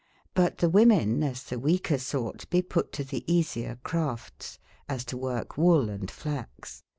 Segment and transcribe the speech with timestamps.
[0.33, 4.57] But tbe women, as tbe weaher sort, be put to tbe easyer craf tes;
[4.89, 6.81] as to worke wolle^ flaxe.